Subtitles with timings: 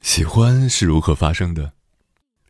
[0.00, 1.74] 喜欢是如何发生的？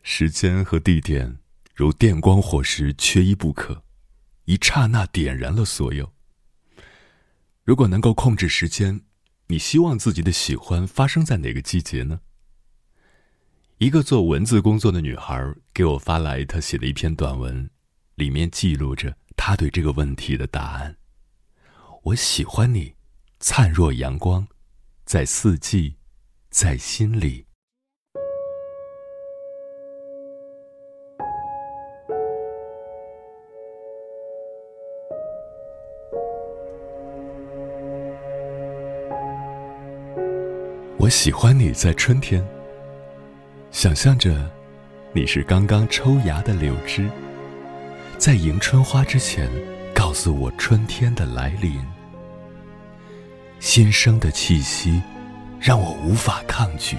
[0.03, 1.37] 时间和地点
[1.75, 3.83] 如电光火石，缺一不可，
[4.45, 6.13] 一刹那点燃了所有。
[7.63, 9.01] 如果能够控制时间，
[9.47, 12.21] 你希望自己的喜欢发生在哪个季节呢？
[13.79, 17.69] 一个做文字工作的女孩给我发来她写的一篇短文，
[18.15, 20.95] 里面记录着她对这个问题的答案。
[22.03, 22.95] 我喜欢你，
[23.39, 24.47] 灿若阳光，
[25.05, 25.97] 在四季，
[26.51, 27.45] 在心里。
[40.97, 42.45] 我喜欢你在春天。
[43.71, 44.51] 想象着，
[45.13, 47.09] 你是刚刚抽芽的柳枝，
[48.17, 49.49] 在迎春花之前，
[49.95, 51.81] 告诉我春天的来临。
[53.61, 55.01] 新生的气息，
[55.61, 56.97] 让我无法抗拒。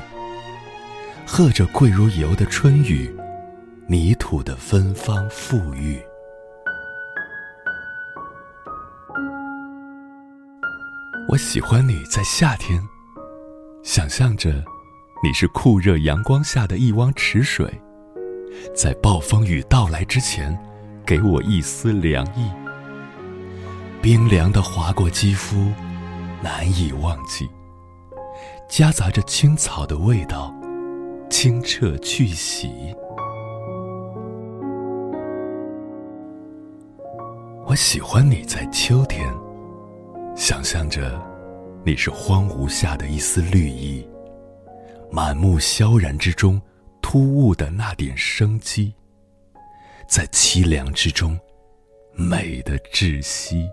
[1.27, 3.13] 和着贵如油的春雨，
[3.89, 6.01] 泥土的芬芳馥郁。
[11.29, 12.81] 我喜欢你在夏天，
[13.83, 14.63] 想象着。
[15.25, 17.73] 你是酷热阳光下的一汪池水，
[18.75, 20.59] 在暴风雨到来之前，
[21.07, 22.51] 给我一丝凉意。
[24.03, 25.71] 冰凉的划过肌肤，
[26.43, 27.49] 难以忘记。
[28.73, 30.51] 夹杂着青草的味道，
[31.29, 32.71] 清澈去洗。
[37.67, 39.31] 我喜欢你在秋天，
[40.35, 41.23] 想象着
[41.85, 44.09] 你是荒芜下的一丝绿意。
[45.11, 46.59] 满目萧然之中，
[47.03, 48.95] 突兀的那点生机，
[50.09, 51.39] 在凄凉之中，
[52.15, 53.69] 美的窒息。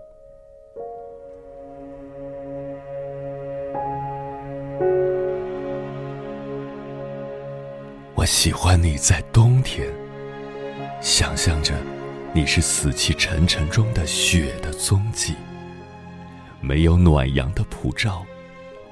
[8.32, 9.92] 喜欢你在冬天，
[11.00, 11.74] 想象着
[12.32, 15.34] 你是死气沉沉中的雪的踪迹，
[16.60, 18.24] 没有暖阳的普照，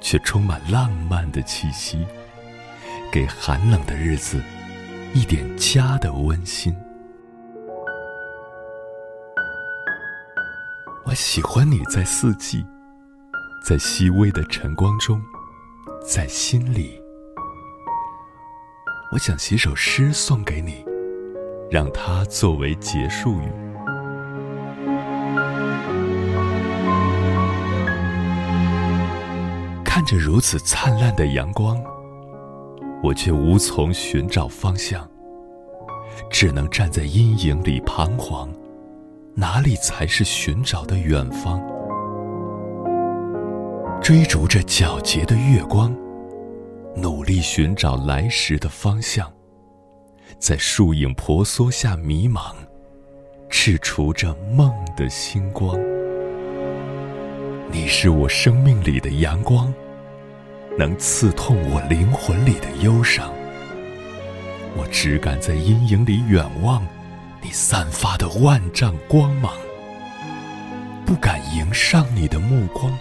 [0.00, 2.04] 却充满浪漫的气息。
[3.12, 4.42] 给寒冷的日子
[5.14, 6.76] 一点家的温馨。
[11.04, 12.66] 我喜欢你在四季，
[13.64, 15.22] 在细微的晨光中，
[16.04, 17.00] 在心里。
[19.10, 20.84] 我想写首诗送给你，
[21.70, 23.48] 让它作为结束语。
[29.82, 31.82] 看着如此灿烂的阳光。
[33.02, 35.08] 我却无从寻找方向，
[36.30, 38.52] 只能站在阴影里彷徨。
[39.34, 41.62] 哪里才是寻找的远方？
[44.02, 45.96] 追逐着皎洁的月光，
[46.96, 49.32] 努力寻找来时的方向。
[50.38, 52.54] 在树影婆娑下迷茫，
[53.50, 55.78] 踟蹰着梦的星光。
[57.70, 59.72] 你是我生命里的阳光。
[60.78, 63.32] 能刺痛我灵魂里的忧伤，
[64.76, 66.86] 我只敢在阴影里远望
[67.42, 69.52] 你散发的万丈光芒，
[71.04, 72.96] 不敢迎上你的目光，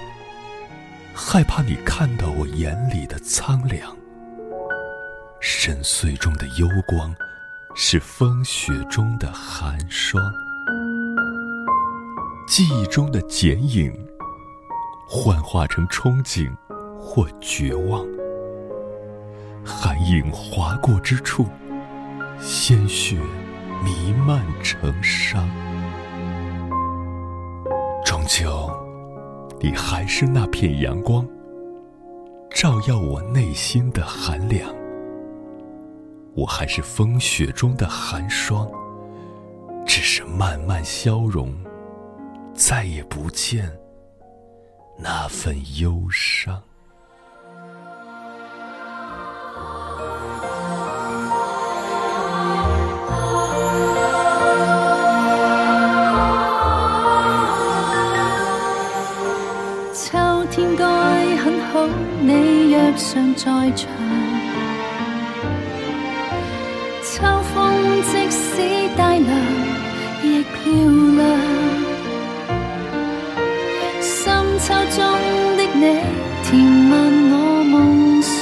[1.19, 3.97] 害怕你看到我眼里的苍凉。
[5.39, 7.11] 深邃中的幽光，
[7.75, 10.21] 是风雪中的寒霜，
[12.47, 13.91] 记忆中的剪影，
[15.09, 16.55] 幻化成憧憬。
[16.99, 18.05] 或绝望，
[19.63, 21.47] 寒影划过之处，
[22.39, 23.17] 鲜血
[23.83, 25.47] 弥漫成伤。
[29.59, 31.27] 你还是那片阳光，
[32.51, 34.73] 照耀我内心的寒凉。
[36.35, 38.69] 我还是风雪中的寒霜，
[39.85, 41.51] 只是慢慢消融，
[42.53, 43.75] 再也不见
[44.99, 46.61] 那份忧伤。
[62.21, 63.45] 你若尚在
[63.75, 63.87] 场，
[67.03, 67.15] 秋
[67.53, 67.55] 风
[68.03, 68.45] 即使
[68.95, 69.29] 带凉，
[70.23, 70.55] 亦漂
[71.17, 71.19] 亮。
[74.01, 74.99] 深秋中
[75.57, 75.83] 的你，
[76.43, 76.91] 填满
[77.31, 77.75] 我梦
[78.21, 78.37] 想，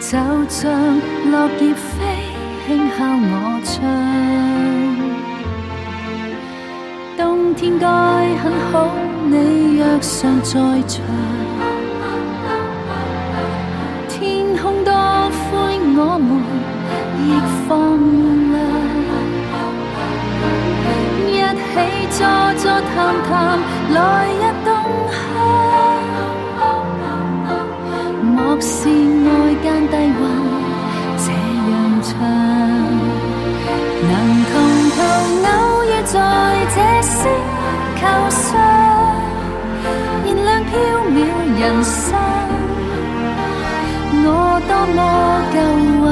[0.00, 0.10] 就
[0.48, 0.58] 像
[1.30, 1.96] 落叶飞，
[2.66, 3.34] 轻敲我
[3.64, 3.68] 窗。
[7.16, 7.18] 冬
[7.54, 7.86] 天该
[8.36, 8.74] 很好，
[9.32, 11.00] 你若尚在场，
[14.08, 16.28] 天空多灰，我们
[17.22, 17.38] 亦
[17.68, 17.70] 放
[18.50, 18.58] 亮。
[21.28, 21.74] 一起
[22.10, 22.18] 坐
[22.56, 22.92] 坐谈
[23.28, 23.30] 谈，
[23.94, 23.96] 来
[24.34, 24.68] 日冬
[25.14, 25.14] 夏，
[28.34, 29.28] 莫是外
[29.62, 30.20] 间低温
[31.22, 31.30] 这
[31.70, 31.72] 样
[32.02, 32.10] 长，
[34.10, 34.12] 能
[34.50, 34.52] 同
[34.90, 34.98] 头
[35.46, 35.48] 偶
[35.84, 36.18] 遇在
[36.74, 37.14] 这星
[37.94, 38.79] 球上。
[40.30, 40.70] 燃亮飘
[41.10, 41.18] 渺
[41.58, 42.14] 人生。
[44.22, 44.26] 我
[44.68, 44.98] 多么
[45.52, 46.06] 够运，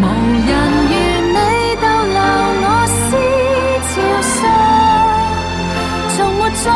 [0.00, 0.04] 无
[0.46, 0.50] 人
[0.90, 0.92] 如
[1.30, 1.38] 你
[1.80, 1.84] 逗
[2.16, 2.18] 留
[2.62, 2.66] 我
[2.96, 2.98] 思
[3.86, 3.92] 潮
[4.26, 4.38] 上，
[6.16, 6.66] 从没再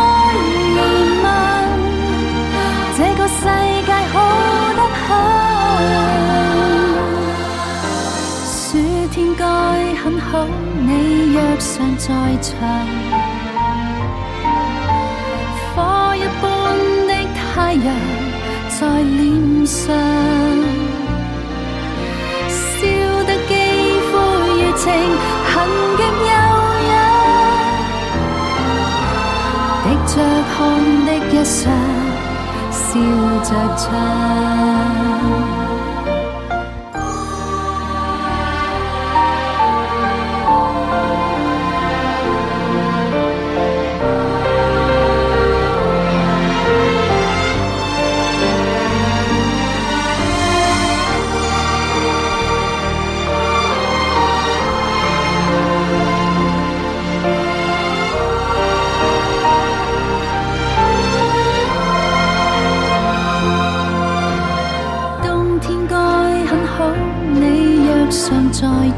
[0.74, 0.78] 疑
[1.24, 1.26] 问，
[2.96, 3.36] 这个世
[3.86, 4.14] 界好
[4.76, 5.06] 得很。
[8.46, 8.62] 暑
[9.10, 9.42] 天该
[10.02, 10.30] 很好，
[10.78, 10.88] 你
[11.34, 12.06] 若尚在
[12.40, 12.52] 场，
[17.84, 19.94] 在脸上，
[22.48, 22.86] 笑
[23.26, 23.52] 得肌
[24.10, 24.12] 肤
[24.48, 24.84] 如情，
[25.44, 25.52] 痕
[25.96, 26.32] 极悠
[26.90, 26.92] 扬，
[29.84, 30.12] 滴着
[30.54, 30.54] 汗
[31.06, 31.62] 的一双，
[32.72, 32.82] 笑
[33.42, 33.84] 着唱。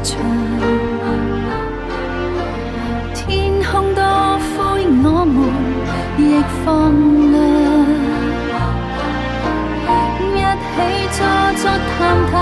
[0.03, 0.17] 场，
[3.13, 4.01] 天空多
[4.55, 5.35] 灰，我们
[6.17, 6.21] 亦
[6.63, 6.65] 放
[7.31, 7.35] 亮。
[10.79, 11.19] 一起坐
[11.55, 11.97] 坐谈
[12.29, 12.33] 谈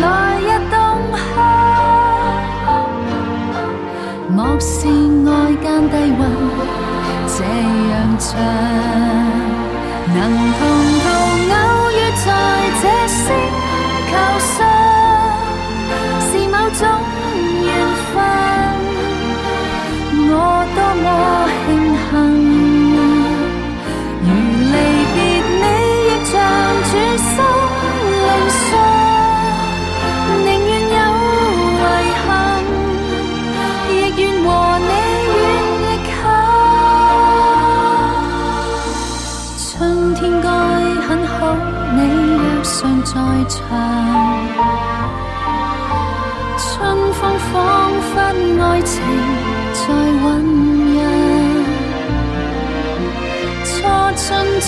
[0.00, 0.04] 来
[0.38, 0.74] 日动
[1.34, 1.36] 向，
[4.28, 4.70] 莫视
[5.24, 5.28] 外
[5.60, 6.20] 间低温
[7.26, 7.36] 这
[7.90, 8.30] 样长，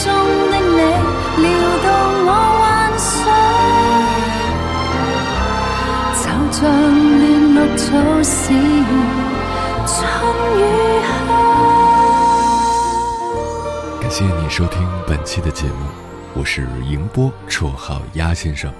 [0.02, 0.10] 中
[0.50, 0.80] 的你
[1.42, 1.46] 撩
[1.82, 1.86] 动
[2.26, 2.62] 我幻
[2.98, 3.06] 想，
[6.50, 6.62] 就像
[7.18, 7.22] 乱
[7.54, 7.84] 绿草
[8.22, 8.34] 时
[9.86, 9.92] 春
[10.56, 10.60] 雨
[11.06, 11.10] 下。
[14.00, 14.76] 感谢你收听
[15.06, 15.86] 本期的节目，
[16.34, 18.72] 我是迎波，绰号鸭先生。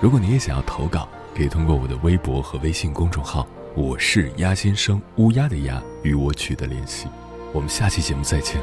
[0.00, 1.08] 如果你也想要投稿。
[1.36, 3.46] 可以通过我的微博和微信公众号
[3.76, 7.08] “我是鸭先生”乌鸦的鸭与我取得联系。
[7.52, 8.58] 我们下期节目再见。